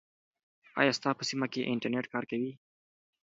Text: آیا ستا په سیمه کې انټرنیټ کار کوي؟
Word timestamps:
آیا 0.79 0.91
ستا 0.97 1.09
په 1.17 1.23
سیمه 1.29 1.47
کې 1.53 1.69
انټرنیټ 1.71 2.05
کار 2.13 2.23
کوي؟ 2.31 2.51